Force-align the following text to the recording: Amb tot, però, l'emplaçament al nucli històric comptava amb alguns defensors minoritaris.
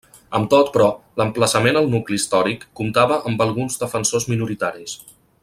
Amb 0.37 0.47
tot, 0.51 0.69
però, 0.77 0.87
l'emplaçament 1.21 1.77
al 1.81 1.89
nucli 1.91 2.19
històric 2.21 2.65
comptava 2.81 3.21
amb 3.33 3.45
alguns 3.47 3.79
defensors 3.85 4.27
minoritaris. 4.35 4.99